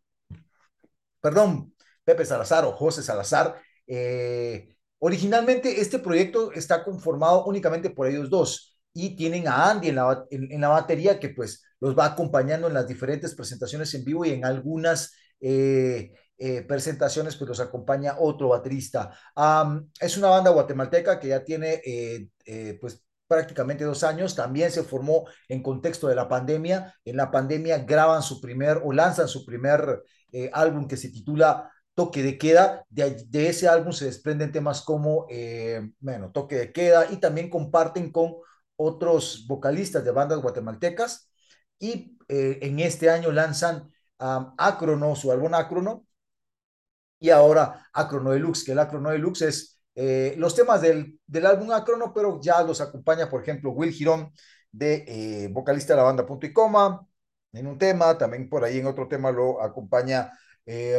perdón, 1.21 1.73
Pepe 2.03 2.25
Salazar 2.25 2.65
o 2.65 2.71
José 2.71 3.03
Salazar, 3.03 3.59
eh, 3.87 4.75
Originalmente 4.99 5.81
este 5.81 5.99
proyecto 5.99 6.51
está 6.51 6.83
conformado 6.83 7.45
únicamente 7.45 7.89
por 7.89 8.07
ellos 8.07 8.29
dos 8.29 8.74
y 8.97 9.17
tienen 9.17 9.47
a 9.49 9.69
Andy 9.69 9.89
en 9.89 9.95
la, 9.95 10.25
en, 10.31 10.61
la 10.61 10.69
batería 10.69 11.19
que 11.19 11.29
pues 11.29 11.61
los 11.81 11.99
va 11.99 12.05
acompañando 12.05 12.67
en 12.67 12.73
las 12.73 12.87
diferentes 12.87 13.35
presentaciones 13.35 13.93
en 13.93 14.05
vivo 14.05 14.23
y 14.23 14.29
en 14.29 14.45
algunas 14.45 15.13
eh, 15.41 16.13
eh, 16.37 16.61
presentaciones 16.61 17.35
pues 17.35 17.49
los 17.49 17.59
acompaña 17.59 18.15
otro 18.17 18.47
baterista. 18.47 19.11
Es 19.99 20.17
una 20.17 20.29
banda 20.29 20.49
guatemalteca 20.51 21.19
que 21.19 21.27
ya 21.27 21.43
tiene 21.43 21.81
eh, 21.85 22.77
pues 22.79 23.03
prácticamente 23.27 23.83
dos 23.83 24.01
años, 24.05 24.33
también 24.33 24.71
se 24.71 24.83
formó 24.83 25.25
en 25.49 25.61
contexto 25.61 26.07
de 26.07 26.15
la 26.15 26.29
pandemia. 26.29 26.95
En 27.03 27.17
la 27.17 27.29
pandemia 27.29 27.79
graban 27.79 28.23
su 28.23 28.39
primer 28.39 28.81
o 28.81 28.93
lanzan 28.93 29.27
su 29.27 29.45
primer 29.45 30.03
álbum 30.53 30.87
que 30.87 30.95
se 30.95 31.09
titula 31.09 31.69
Toque 31.95 32.23
de 32.23 32.37
Queda. 32.37 32.85
De, 32.89 33.49
ese 33.49 33.67
álbum 33.67 33.91
se 33.91 34.05
desprenden 34.05 34.53
temas 34.53 34.81
como, 34.81 35.27
bueno, 35.99 36.31
Toque 36.31 36.55
de 36.55 36.71
Queda 36.71 37.11
y 37.11 37.17
también 37.17 37.49
comparten 37.49 38.09
con 38.09 38.35
otros 38.75 39.45
vocalistas 39.47 40.03
de 40.03 40.11
bandas 40.11 40.39
guatemaltecas. 40.41 41.29
Y 41.79 42.17
eh, 42.27 42.59
en 42.61 42.79
este 42.79 43.09
año 43.09 43.31
lanzan 43.31 43.91
um, 44.19 44.53
Acrono, 44.57 45.15
su 45.15 45.31
álbum 45.31 45.53
Acrono, 45.53 46.05
y 47.19 47.29
ahora 47.29 47.87
Acrono 47.93 48.31
Deluxe, 48.31 48.65
que 48.65 48.71
el 48.73 48.79
Acrono 48.79 49.09
Deluxe 49.11 49.43
es 49.43 49.81
eh, 49.95 50.35
los 50.37 50.55
temas 50.55 50.81
del, 50.81 51.19
del, 51.25 51.45
álbum 51.45 51.71
Acrono, 51.71 52.13
pero 52.13 52.39
ya 52.41 52.61
los 52.61 52.81
acompaña, 52.81 53.29
por 53.29 53.41
ejemplo, 53.41 53.71
Will 53.71 53.91
Girón, 53.93 54.31
de 54.71 55.05
eh, 55.07 55.47
vocalista 55.51 55.93
de 55.93 55.97
la 55.97 56.03
banda 56.03 56.25
Punto 56.25 56.45
y 56.45 56.53
Coma, 56.53 57.07
en 57.53 57.67
un 57.67 57.77
tema, 57.77 58.17
también 58.17 58.49
por 58.49 58.63
ahí 58.63 58.79
en 58.79 58.87
otro 58.87 59.07
tema 59.07 59.31
lo 59.31 59.61
acompaña 59.61 60.31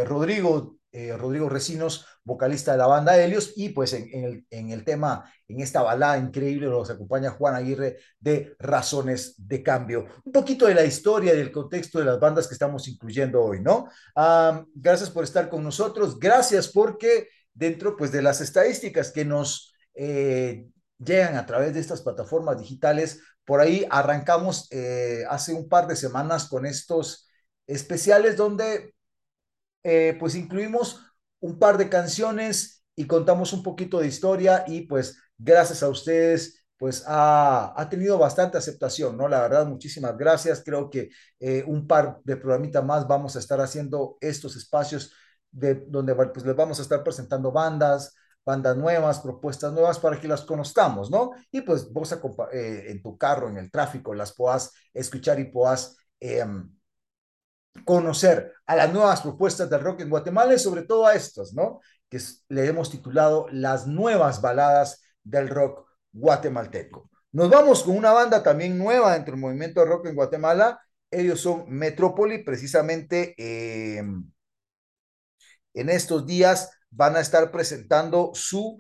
Rodrigo, 0.07 0.76
eh, 0.97 1.15
Rodrigo 1.15 1.51
Recinos, 1.51 2.07
vocalista 2.25 2.73
de 2.73 2.79
la 2.79 2.87
banda 2.87 3.23
Helios, 3.23 3.53
y 3.55 3.69
pues 3.69 3.93
en, 3.93 4.47
el, 4.51 4.85
tema, 4.85 5.31
en 5.47 5.61
esta 5.61 5.83
balada 5.83 6.17
increíble, 6.17 6.69
nos 6.69 6.89
acompaña 6.89 7.33
Juan 7.33 7.55
Aguirre 7.55 7.99
de 8.19 8.57
Razones 8.59 9.35
de 9.37 9.63
Cambio. 9.63 10.07
Un 10.25 10.33
poquito 10.33 10.67
de 10.67 10.75
la 10.75 10.87
historia 10.87 11.35
y 11.35 11.37
del 11.37 11.53
contexto 11.53 11.99
de 11.99 12.07
las 12.07 12.19
bandas 12.19 12.49
que 12.49 12.55
estamos 12.55 12.89
incluyendo 12.89 13.45
hoy, 13.45 13.61
¿no? 13.61 13.91
Gracias 14.75 15.11
por 15.11 15.25
estar 15.25 15.51
con 15.51 15.63
nosotros, 15.63 16.19
gracias 16.19 16.69
porque 16.69 17.29
dentro 17.53 17.95
pues 17.95 18.11
de 18.11 18.23
las 18.23 18.41
estadísticas 18.41 19.13
que 19.13 19.27
nos 19.27 19.75
eh, 19.95 20.67
llegan 20.99 21.37
a 21.37 21.45
través 21.45 21.75
de 21.75 21.81
estas 21.81 22.01
plataformas 22.01 22.59
digitales, 22.59 23.21
por 23.45 23.61
ahí 23.61 23.87
arrancamos 23.91 24.67
eh, 24.73 25.25
hace 25.29 25.53
un 25.53 25.69
par 25.69 25.89
de 25.89 25.97
semanas 25.97 26.49
con 26.49 26.65
estos 26.65 27.29
especiales 27.67 28.39
donde 28.39 28.96
eh, 29.89 30.17
pues 30.19 30.35
incluimos 30.35 31.01
un 31.39 31.61
par 31.61 31.79
de 31.79 31.89
canciones 31.89 32.85
y 32.97 33.07
contamos 33.07 33.53
un 33.53 33.63
poquito 33.63 34.01
de 34.01 34.09
historia 34.09 34.65
y 34.67 34.81
pues 34.83 35.17
gracias 35.39 35.81
a 35.85 35.89
ustedes 35.89 36.65
pues 36.77 37.05
ha, 37.07 37.87
tenido 37.89 38.19
bastante 38.19 38.59
aceptación, 38.59 39.17
¿no? 39.17 39.29
La 39.29 39.41
verdad, 39.43 39.65
muchísimas 39.65 40.19
gracias. 40.19 40.63
Creo 40.65 40.91
que 40.91 41.11
eh, 41.39 41.63
un 41.69 41.87
par 41.87 42.19
de 42.25 42.37
programitas 42.37 42.85
más 42.85 43.07
vamos 43.07 43.37
a 43.37 43.39
estar 43.39 43.61
haciendo 43.61 44.19
estos 44.21 44.57
espacios 44.57 45.13
de, 45.53 45.85
donde 45.87 46.17
pues 46.17 46.45
les 46.45 46.57
vamos 46.57 46.81
a 46.81 46.83
estar 46.83 47.05
presentando 47.05 47.53
bandas, 47.53 48.17
bandas 48.45 48.77
nuevas, 48.77 49.21
propuestas 49.21 49.73
nuevas 49.73 50.01
para 50.01 50.21
que 50.21 50.27
las 50.27 50.43
conozcamos, 50.43 51.13
¿no? 51.13 51.31
Y 51.53 51.61
pues 51.61 51.93
vos 51.93 52.13
eh, 52.53 52.87
en 52.89 53.03
tu 53.03 53.17
carro, 53.17 53.49
en 53.49 53.59
el 53.59 53.71
tráfico, 53.71 54.15
las 54.15 54.35
puedas 54.35 54.73
escuchar 54.93 55.39
y 55.39 55.45
puedas 55.45 55.97
eh, 56.19 56.45
conocer 57.85 58.53
a 58.67 58.77
las 58.77 58.93
nuevas 58.93 59.21
propuestas 59.21 59.69
del 59.71 59.81
rock 59.81 60.01
en 60.01 60.11
Guatemala 60.11 60.55
y 60.55 60.59
sobre 60.59 60.83
todo 60.83 61.07
a 61.07 61.15
estas, 61.15 61.53
¿no? 61.53 61.81
Que 62.09 62.19
le 62.49 62.67
hemos 62.67 62.91
titulado 62.91 63.47
las 63.51 63.87
nuevas 63.87 64.41
baladas 64.41 65.03
del 65.23 65.49
rock 65.49 65.89
guatemalteco. 66.13 67.11
Nos 67.33 67.51
vamos 67.51 67.83
con 67.83 67.97
una 67.97 68.13
banda 68.13 68.43
también 68.43 68.79
nueva 68.79 69.15
dentro 69.15 69.33
del 69.33 69.41
movimiento 69.41 69.81
de 69.81 69.87
rock 69.87 70.07
en 70.07 70.15
Guatemala. 70.15 70.81
Ellos 71.11 71.41
son 71.41 71.65
Metrópoli, 71.69 72.43
precisamente 72.43 73.35
eh, 73.37 74.03
en 75.75 75.91
estos 75.91 76.27
días 76.27 76.71
van 76.91 77.17
a 77.17 77.21
estar 77.21 77.51
presentando 77.51 78.31
su, 78.35 78.79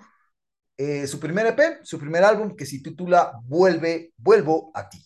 eh, 0.76 1.06
su 1.06 1.20
primer 1.20 1.46
EP, 1.46 1.84
su 1.84 1.98
primer 1.98 2.24
álbum 2.24 2.56
que 2.56 2.66
se 2.66 2.80
titula 2.80 3.32
Vuelve, 3.44 4.12
Vuelvo 4.16 4.70
a 4.74 4.88
ti. 4.88 5.05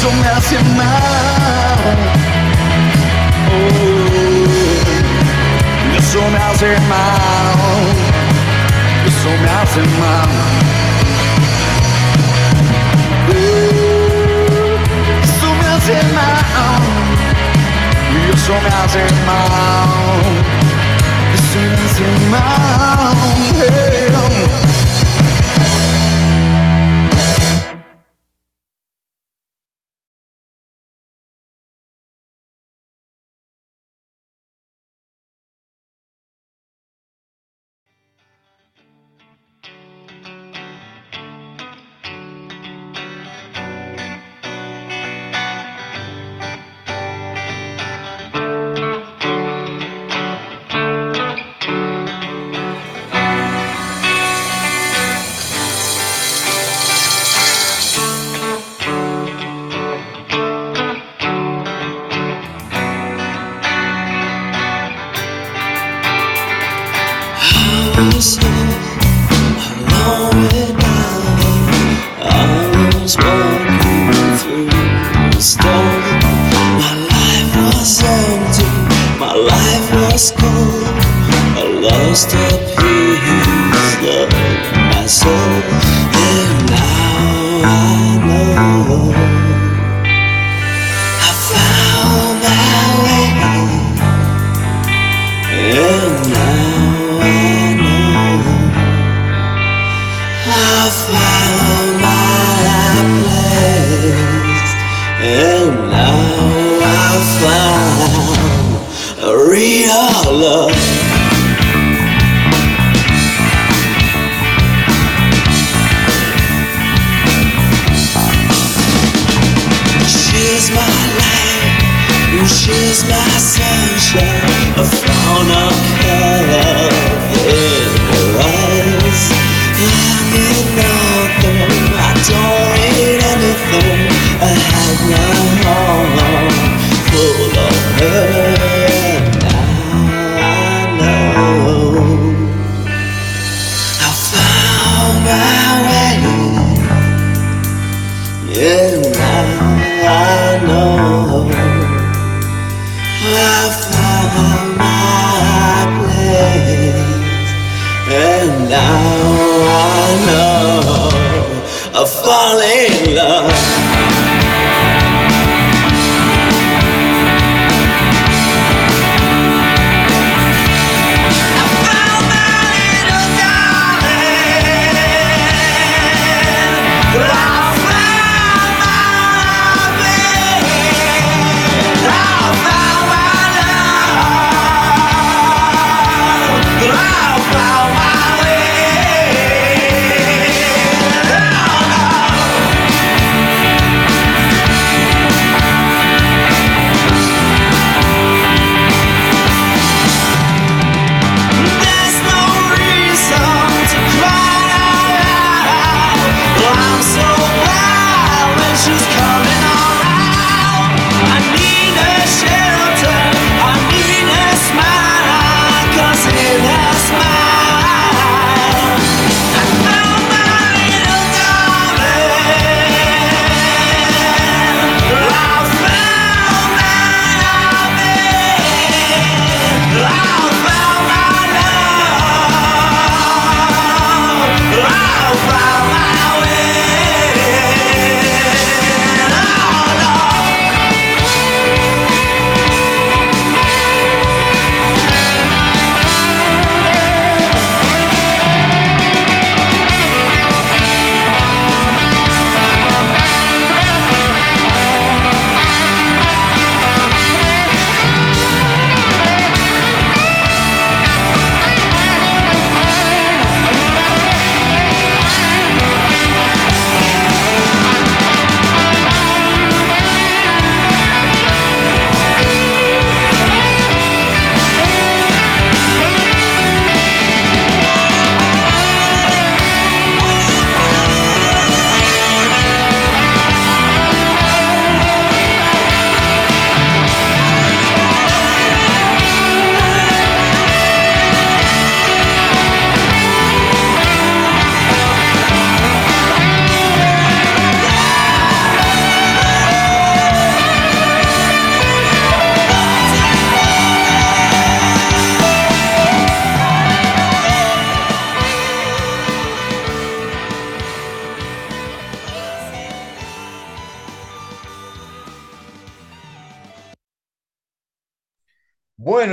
eso 0.00 0.10
me 0.12 0.28
hace 0.28 0.56
mal. 0.78 1.78
Oh, 3.52 4.08
eso 5.98 6.20
me 6.30 6.38
hace 6.38 6.70
mal. 6.88 7.84
Eso 9.06 9.30
me 9.42 9.48
hace 9.60 9.82
mal. 10.00 10.30
Eso 15.22 15.48
me 15.60 15.66
hace 15.68 15.96
mal. 16.16 16.82
Eso 18.32 18.54
me 18.54 18.70
hace 18.80 19.02
mal. 19.26 19.88
Eso 21.34 21.58
me 21.60 21.74
hace 21.84 22.06
mal. 22.30 22.89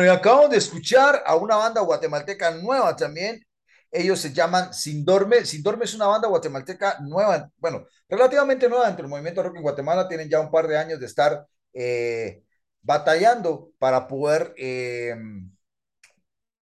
Y 0.07 0.09
acabamos 0.09 0.49
de 0.51 0.57
escuchar 0.57 1.21
a 1.25 1.35
una 1.35 1.57
banda 1.57 1.81
guatemalteca 1.81 2.51
nueva 2.51 2.95
también. 2.95 3.45
Ellos 3.91 4.21
se 4.21 4.31
llaman 4.31 4.73
Sindorme. 4.73 5.43
Sindorme 5.43 5.83
es 5.83 5.93
una 5.95 6.07
banda 6.07 6.29
guatemalteca 6.29 6.99
nueva, 7.01 7.51
bueno, 7.57 7.85
relativamente 8.07 8.69
nueva 8.69 8.87
entre 8.87 9.03
el 9.03 9.09
movimiento 9.09 9.43
rock 9.43 9.57
en 9.57 9.63
Guatemala. 9.63 10.07
Tienen 10.07 10.29
ya 10.29 10.39
un 10.39 10.49
par 10.49 10.65
de 10.65 10.77
años 10.77 11.01
de 11.01 11.07
estar 11.07 11.45
eh, 11.73 12.41
batallando 12.81 13.71
para 13.79 14.07
poder 14.07 14.53
eh, 14.55 15.13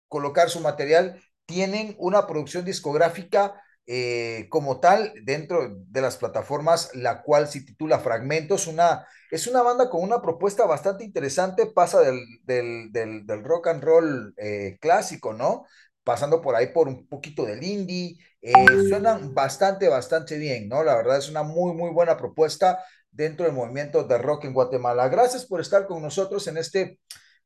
colocar 0.08 0.48
su 0.48 0.60
material. 0.60 1.22
Tienen 1.44 1.94
una 1.98 2.26
producción 2.26 2.64
discográfica 2.64 3.62
eh, 3.86 4.46
como 4.48 4.80
tal 4.80 5.12
dentro 5.24 5.76
de 5.76 6.00
las 6.00 6.16
plataformas, 6.16 6.90
la 6.94 7.22
cual 7.22 7.48
se 7.48 7.60
titula 7.60 7.98
Fragmentos. 7.98 8.66
Una, 8.66 9.06
es 9.30 9.46
una 9.46 9.62
banda 9.62 9.90
con 9.90 10.02
una 10.02 10.20
propuesta 10.22 10.64
bastante 10.66 11.04
interesante, 11.04 11.66
pasa 11.66 12.00
del, 12.00 12.20
del, 12.44 12.90
del, 12.92 13.44
rock 13.44 13.68
and 13.68 13.82
roll 13.82 14.34
eh, 14.36 14.78
clásico, 14.80 15.32
¿no? 15.32 15.64
Pasando 16.04 16.40
por 16.40 16.54
ahí 16.54 16.68
por 16.68 16.88
un 16.88 17.06
poquito 17.08 17.44
del 17.44 17.62
indie. 17.62 18.16
Eh, 18.40 18.52
suenan 18.88 19.34
bastante, 19.34 19.88
bastante 19.88 20.38
bien, 20.38 20.68
¿no? 20.68 20.84
La 20.84 20.96
verdad 20.96 21.18
es 21.18 21.28
una 21.28 21.42
muy, 21.42 21.74
muy 21.74 21.90
buena 21.90 22.16
propuesta 22.16 22.78
dentro 23.10 23.46
del 23.46 23.54
movimiento 23.54 24.04
de 24.04 24.18
rock 24.18 24.44
en 24.44 24.54
Guatemala. 24.54 25.08
Gracias 25.08 25.46
por 25.46 25.60
estar 25.60 25.86
con 25.86 26.02
nosotros 26.02 26.46
en 26.46 26.58
este, 26.58 26.80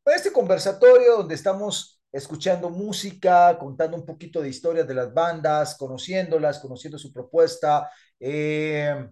en 0.05 0.14
este 0.14 0.33
conversatorio 0.33 1.16
donde 1.16 1.35
estamos 1.35 2.01
escuchando 2.12 2.70
música, 2.70 3.57
contando 3.59 3.97
un 3.97 4.05
poquito 4.05 4.43
de 4.43 4.49
historias 4.49 4.87
de 4.87 4.95
las 4.95 5.14
bandas, 5.14 5.76
conociéndolas, 5.76 6.59
conociendo 6.59 6.99
su 6.99 7.12
propuesta. 7.12 7.89
Eh, 8.18 9.09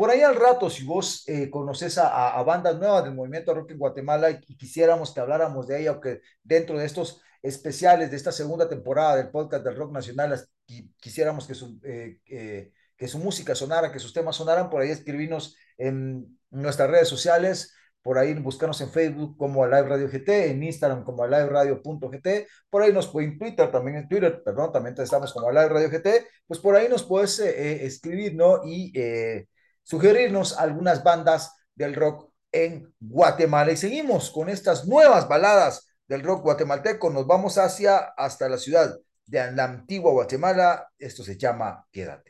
por 0.00 0.08
ahí 0.08 0.22
al 0.22 0.34
rato, 0.34 0.70
si 0.70 0.82
vos 0.82 1.28
eh, 1.28 1.50
conoces 1.50 1.98
a, 1.98 2.42
bandas 2.42 2.78
nuevas 2.78 3.04
del 3.04 3.14
movimiento 3.14 3.52
rock 3.52 3.72
en 3.72 3.78
Guatemala 3.78 4.30
y, 4.30 4.56
quisiéramos 4.56 5.12
que 5.12 5.20
habláramos 5.20 5.66
de 5.66 5.78
ella 5.78 5.92
o 5.92 6.00
que 6.00 6.22
dentro 6.42 6.78
de 6.78 6.86
estos 6.86 7.20
especiales 7.42 8.10
de 8.10 8.16
esta 8.16 8.32
segunda 8.32 8.66
temporada 8.66 9.16
del 9.16 9.28
podcast 9.28 9.62
del 9.62 9.76
rock 9.76 9.92
nacional 9.92 10.42
quisiéramos 10.96 11.46
que 11.46 11.52
su, 11.52 11.78
eh, 11.84 12.72
que 12.96 13.08
su 13.08 13.18
música 13.18 13.54
sonara, 13.54 13.92
que 13.92 13.98
sus 13.98 14.14
temas 14.14 14.36
sonaran, 14.36 14.70
por 14.70 14.80
ahí 14.80 14.88
escribirnos 14.88 15.54
en 15.76 16.38
nuestras 16.48 16.88
redes 16.88 17.08
sociales 17.08 17.74
por 18.02 18.16
ahí 18.16 18.32
buscarnos 18.34 18.80
en 18.80 18.90
Facebook 18.90 19.36
como 19.36 19.66
Live 19.66 19.82
Radio 19.82 20.08
GT, 20.08 20.50
en 20.50 20.62
Instagram 20.62 21.04
como 21.04 21.26
liveradio.gt, 21.26 22.46
por 22.70 22.82
ahí 22.82 22.92
nos 22.92 23.08
pueden 23.08 23.38
Twitter, 23.38 23.70
también 23.70 23.98
en 23.98 24.08
Twitter, 24.08 24.42
perdón, 24.42 24.72
también 24.72 24.94
estamos 24.98 25.32
como 25.32 25.50
Live 25.50 25.68
Radio 25.68 25.90
GT, 25.90 26.26
pues 26.46 26.60
por 26.60 26.76
ahí 26.76 26.88
nos 26.88 27.02
puedes 27.02 27.38
eh, 27.40 27.50
eh, 27.50 27.86
escribir, 27.86 28.34
¿no? 28.34 28.62
Y 28.64 28.92
sugerirnos 29.90 30.56
algunas 30.56 31.02
bandas 31.02 31.52
del 31.74 31.96
rock 31.96 32.30
en 32.52 32.94
Guatemala. 33.00 33.72
Y 33.72 33.76
seguimos 33.76 34.30
con 34.30 34.48
estas 34.48 34.86
nuevas 34.86 35.26
baladas 35.26 35.88
del 36.06 36.22
rock 36.22 36.44
guatemalteco, 36.44 37.10
nos 37.10 37.26
vamos 37.26 37.58
hacia, 37.58 37.98
hasta 38.16 38.48
la 38.48 38.56
ciudad 38.56 38.96
de 39.26 39.50
la 39.50 39.64
antigua 39.64 40.12
Guatemala, 40.12 40.88
esto 40.96 41.24
se 41.24 41.36
llama 41.36 41.88
Quédate. 41.90 42.29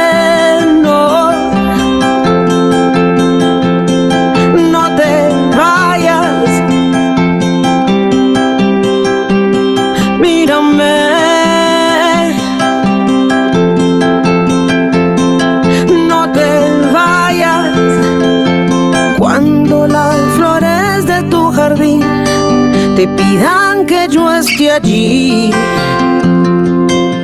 pidan 23.15 23.85
que 23.85 24.07
yo 24.09 24.31
esté 24.33 24.71
allí, 24.71 25.51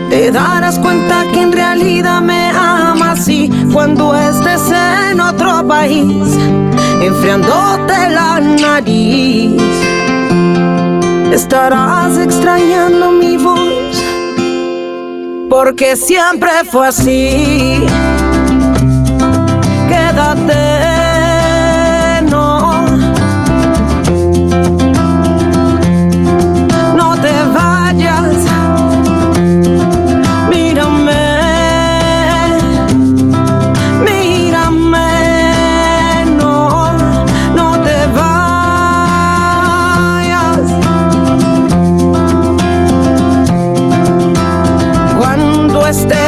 te 0.10 0.32
darás 0.32 0.80
cuenta 0.80 1.24
que 1.32 1.42
en 1.42 1.52
realidad 1.52 2.22
me 2.22 2.50
amas 2.50 3.28
y 3.28 3.50
cuando 3.74 4.16
estés 4.16 4.62
en 5.12 5.20
otro 5.20 5.68
país, 5.68 6.38
enfriándote 7.02 8.10
la 8.10 8.40
nariz, 8.40 9.62
estarás 11.32 12.18
extrañando 12.18 13.12
mi 13.12 13.38
voz, 13.38 14.04
porque 15.50 15.96
siempre 15.96 16.52
fue 16.70 16.88
así. 16.88 17.84
Este 45.90 46.27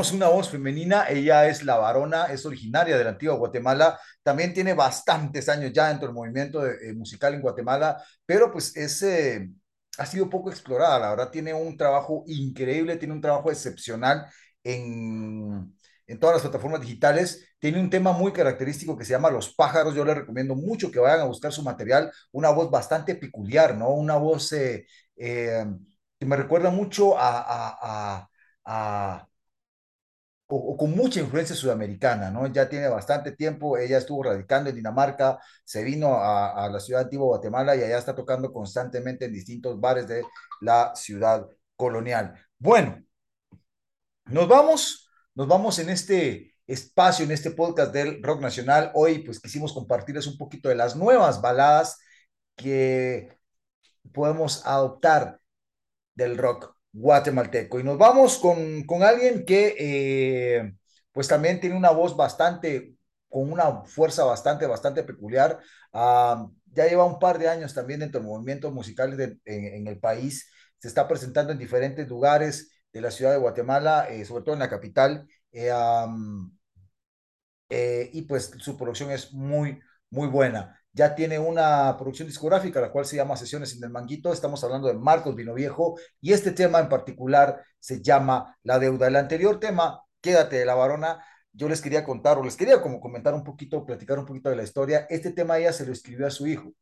colocamos 0.00 0.12
una 0.12 0.28
voz 0.28 0.48
femenina. 0.50 1.06
Ella 1.08 1.46
es 1.48 1.62
la 1.64 1.76
varona, 1.76 2.26
es 2.26 2.44
originaria 2.46 2.96
de 2.96 3.04
la 3.04 3.10
antigua 3.10 3.34
Guatemala. 3.36 3.98
También 4.22 4.52
tiene 4.54 4.74
bastantes 4.74 5.48
años 5.48 5.72
ya 5.72 5.88
dentro 5.88 6.06
del 6.08 6.14
movimiento 6.14 6.66
eh, 6.66 6.92
musical 6.94 7.34
en 7.34 7.42
Guatemala, 7.42 8.02
pero 8.26 8.50
pues 8.50 8.76
es, 8.76 9.02
eh, 9.02 9.50
ha 9.98 10.06
sido 10.06 10.28
poco 10.30 10.50
explorada. 10.50 10.98
La 10.98 11.10
verdad, 11.10 11.30
tiene 11.30 11.52
un 11.54 11.76
trabajo 11.76 12.24
increíble, 12.26 12.96
tiene 12.96 13.14
un 13.14 13.20
trabajo 13.20 13.50
excepcional 13.50 14.26
en, 14.64 15.74
en 16.06 16.18
todas 16.18 16.36
las 16.36 16.42
plataformas 16.42 16.80
digitales. 16.80 17.46
Tiene 17.58 17.78
un 17.80 17.90
tema 17.90 18.12
muy 18.12 18.32
característico 18.32 18.96
que 18.96 19.04
se 19.04 19.12
llama 19.12 19.30
Los 19.30 19.54
pájaros. 19.54 19.94
Yo 19.94 20.04
les 20.04 20.16
recomiendo 20.16 20.54
mucho 20.54 20.90
que 20.90 20.98
vayan 20.98 21.20
a 21.20 21.24
buscar 21.24 21.52
su 21.52 21.62
material. 21.62 22.10
Una 22.32 22.50
voz 22.50 22.70
bastante 22.70 23.14
peculiar, 23.16 23.76
¿no? 23.76 23.90
Una 23.90 24.16
voz 24.16 24.52
eh, 24.52 24.86
eh, 25.16 25.64
que 26.18 26.26
me 26.26 26.36
recuerda 26.36 26.70
mucho 26.70 27.14
a- 27.18 28.26
o, 30.50 30.76
con 30.76 30.90
mucha 30.92 31.20
influencia 31.20 31.56
sudamericana, 31.56 32.30
¿no? 32.30 32.46
Ya 32.48 32.68
tiene 32.68 32.88
bastante 32.88 33.32
tiempo, 33.32 33.78
ella 33.78 33.98
estuvo 33.98 34.22
radicando 34.22 34.70
en 34.70 34.76
Dinamarca, 34.76 35.38
se 35.64 35.82
vino 35.84 36.14
a, 36.14 36.64
a 36.64 36.68
la 36.68 36.80
ciudad 36.80 37.02
antigua 37.02 37.26
Guatemala 37.26 37.76
y 37.76 37.82
allá 37.82 37.98
está 37.98 38.14
tocando 38.14 38.52
constantemente 38.52 39.26
en 39.26 39.32
distintos 39.32 39.80
bares 39.80 40.08
de 40.08 40.24
la 40.60 40.92
ciudad 40.94 41.46
colonial. 41.76 42.34
Bueno, 42.58 43.02
nos 44.26 44.48
vamos, 44.48 45.10
nos 45.34 45.48
vamos 45.48 45.78
en 45.78 45.90
este 45.90 46.54
espacio, 46.66 47.24
en 47.24 47.32
este 47.32 47.50
podcast 47.50 47.92
del 47.92 48.22
rock 48.22 48.40
nacional. 48.40 48.92
Hoy 48.94 49.20
pues 49.24 49.40
quisimos 49.40 49.72
compartirles 49.72 50.26
un 50.26 50.38
poquito 50.38 50.68
de 50.68 50.76
las 50.76 50.96
nuevas 50.96 51.40
baladas 51.40 51.98
que 52.56 53.38
podemos 54.12 54.66
adoptar 54.66 55.40
del 56.14 56.38
rock 56.38 56.76
guatemalteco. 56.92 57.80
Y 57.80 57.84
nos 57.84 57.98
vamos 57.98 58.38
con, 58.38 58.84
con 58.84 59.02
alguien 59.02 59.44
que 59.44 59.76
eh, 59.78 60.74
pues 61.12 61.28
también 61.28 61.60
tiene 61.60 61.76
una 61.76 61.90
voz 61.90 62.16
bastante, 62.16 62.94
con 63.28 63.50
una 63.52 63.82
fuerza 63.84 64.24
bastante, 64.24 64.66
bastante 64.66 65.02
peculiar. 65.04 65.58
Ah, 65.92 66.46
ya 66.72 66.86
lleva 66.86 67.04
un 67.04 67.18
par 67.18 67.38
de 67.38 67.48
años 67.48 67.74
también 67.74 68.00
dentro 68.00 68.20
del 68.20 68.28
movimiento 68.28 68.70
musical 68.70 69.16
de- 69.16 69.38
en, 69.44 69.86
el 69.86 69.98
país. 69.98 70.50
Se 70.78 70.88
está 70.88 71.06
presentando 71.08 71.52
en 71.52 71.58
diferentes 71.58 72.08
lugares 72.08 72.72
de 72.92 73.00
la 73.00 73.10
ciudad 73.10 73.32
de 73.32 73.38
Guatemala, 73.38 74.08
eh, 74.08 74.24
sobre 74.24 74.44
todo 74.44 74.54
en 74.54 74.60
la 74.60 74.70
capital. 74.70 75.26
Eh, 75.52 75.70
eh, 77.68 78.10
y 78.12 78.22
pues 78.22 78.52
su 78.58 78.76
producción 78.76 79.10
es 79.10 79.32
muy, 79.32 79.80
muy 80.10 80.28
buena. 80.28 80.79
Ya 80.92 81.14
tiene 81.14 81.38
una 81.38 81.96
producción 81.96 82.26
discográfica, 82.28 82.80
la 82.80 82.90
cual 82.90 83.04
se 83.06 83.14
llama 83.16 83.36
Sesiones 83.36 83.76
en 83.76 83.84
el 83.84 83.90
Manguito. 83.90 84.32
Estamos 84.32 84.62
hablando 84.64 84.88
de 84.88 84.94
Marcos 84.94 85.36
Vinoviejo 85.36 85.96
y 86.20 86.32
este 86.32 86.50
tema 86.50 86.80
en 86.80 86.88
particular 86.88 87.62
se 87.78 88.02
llama 88.02 88.56
La 88.64 88.78
Deuda. 88.80 89.06
El 89.06 89.16
anterior 89.16 89.60
tema, 89.60 90.02
Quédate 90.20 90.56
de 90.58 90.64
la 90.66 90.74
Varona, 90.74 91.24
yo 91.52 91.68
les 91.68 91.80
quería 91.80 92.04
contar 92.04 92.38
o 92.38 92.44
les 92.44 92.56
quería 92.56 92.82
como 92.82 93.00
comentar 93.00 93.34
un 93.34 93.44
poquito, 93.44 93.86
platicar 93.86 94.18
un 94.18 94.26
poquito 94.26 94.50
de 94.50 94.56
la 94.56 94.64
historia. 94.64 95.06
Este 95.08 95.30
tema 95.32 95.58
ella 95.58 95.72
se 95.72 95.86
lo 95.86 95.92
escribió 95.92 96.26
a 96.26 96.30
su 96.30 96.46
hijo 96.48 96.72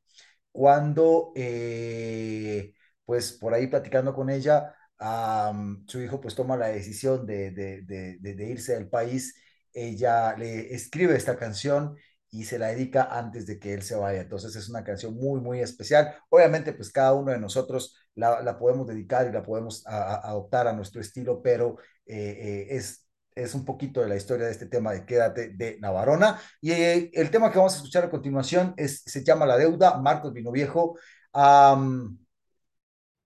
cuando, 0.52 1.32
eh, 1.36 2.74
pues 3.04 3.32
por 3.32 3.54
ahí 3.54 3.66
platicando 3.68 4.14
con 4.14 4.30
ella, 4.30 4.74
am, 4.98 5.84
su 5.86 6.00
hijo 6.02 6.20
pues 6.20 6.34
toma 6.34 6.56
la 6.56 6.66
decisión 6.68 7.26
de, 7.26 7.50
de, 7.52 7.82
de, 7.82 8.18
de- 8.20 8.34
de 8.34 8.48
irse 8.50 8.74
del 8.74 8.88
país, 8.88 9.34
ella 9.72 10.34
le 10.36 10.74
escribe 10.74 11.16
esta 11.16 11.36
canción 11.36 11.96
y 12.30 12.44
se 12.44 12.58
la 12.58 12.68
dedica 12.68 13.04
antes 13.10 13.46
de 13.46 13.58
que 13.58 13.74
él 13.74 13.82
se 13.82 13.96
vaya. 13.96 14.20
Entonces 14.20 14.54
es 14.56 14.68
una 14.68 14.84
canción 14.84 15.14
muy, 15.14 15.40
muy 15.40 15.60
especial. 15.60 16.14
Obviamente 16.30 16.72
pues 16.72 16.90
cada 16.92 17.14
uno 17.14 17.32
de 17.32 17.38
nosotros 17.38 17.96
la, 18.14 18.42
la 18.42 18.58
podemos 18.58 18.86
dedicar 18.86 19.26
y 19.28 19.32
la 19.32 19.42
podemos 19.42 19.86
a- 19.86 20.14
a- 20.14 20.28
adoptar 20.30 20.66
a 20.68 20.72
nuestro 20.72 21.00
estilo, 21.00 21.42
pero 21.42 21.76
eh, 22.06 22.66
eh, 22.70 22.76
es... 22.76 23.04
Es 23.34 23.54
un 23.54 23.64
poquito 23.64 24.00
de 24.00 24.08
la 24.08 24.16
historia 24.16 24.46
de 24.46 24.52
este 24.52 24.66
tema 24.66 24.92
de 24.92 25.06
Quédate 25.06 25.50
de 25.50 25.78
Navarona. 25.78 26.40
Y 26.60 26.72
eh, 26.72 27.08
el 27.14 27.30
tema 27.30 27.52
que 27.52 27.58
vamos 27.58 27.74
a 27.74 27.76
escuchar 27.76 28.02
a 28.04 28.10
continuación 28.10 28.74
es, 28.76 29.02
se 29.06 29.22
llama 29.22 29.46
La 29.46 29.56
Deuda, 29.56 29.96
Marcos 30.00 30.32
Vinoviejo. 30.32 30.98
Am, 31.32 32.18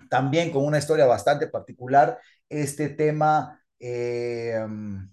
también 0.08 0.50
con 0.50 0.64
una 0.64 0.78
historia 0.78 1.06
bastante 1.06 1.46
particular. 1.48 2.18
Este 2.48 2.88
tema, 2.90 3.60
am, 3.80 5.10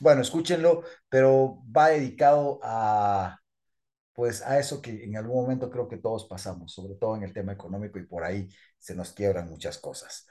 bueno, 0.00 0.22
escúchenlo, 0.22 0.82
pero 1.08 1.62
va 1.76 1.88
dedicado 1.88 2.60
a, 2.62 3.38
pues, 4.12 4.42
a 4.42 4.58
eso 4.58 4.82
que 4.82 5.04
en 5.04 5.16
algún 5.16 5.42
momento 5.42 5.70
creo 5.70 5.88
que 5.88 5.96
todos 5.98 6.26
pasamos, 6.26 6.72
sobre 6.72 6.94
todo 6.94 7.16
en 7.16 7.22
el 7.22 7.32
tema 7.32 7.52
económico 7.52 7.98
y 7.98 8.06
por 8.06 8.24
ahí 8.24 8.48
se 8.78 8.94
nos 8.94 9.12
quiebran 9.12 9.48
muchas 9.48 9.78
cosas. 9.78 10.26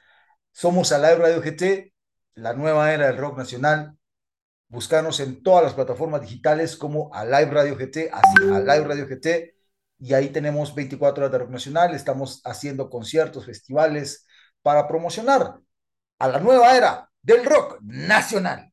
Somos 0.51 0.91
Alive 0.91 1.15
Radio 1.15 1.41
GT, 1.41 1.93
la 2.35 2.53
nueva 2.53 2.93
era 2.93 3.07
del 3.07 3.17
rock 3.17 3.37
nacional. 3.37 3.97
Buscanos 4.69 5.19
en 5.21 5.41
todas 5.43 5.63
las 5.63 5.73
plataformas 5.73 6.21
digitales 6.21 6.75
como 6.75 7.13
Alive 7.13 7.51
Radio 7.51 7.77
GT, 7.77 8.09
así, 8.11 8.43
Alive 8.53 8.83
Radio 8.83 9.07
GT, 9.07 9.55
y 9.99 10.13
ahí 10.13 10.29
tenemos 10.29 10.75
24 10.75 11.23
horas 11.23 11.31
de 11.31 11.37
rock 11.39 11.49
nacional. 11.49 11.95
Estamos 11.95 12.41
haciendo 12.43 12.89
conciertos, 12.89 13.45
festivales 13.45 14.25
para 14.61 14.87
promocionar 14.87 15.59
a 16.19 16.27
la 16.27 16.39
nueva 16.39 16.75
era 16.75 17.09
del 17.21 17.45
rock 17.45 17.79
nacional. 17.81 18.71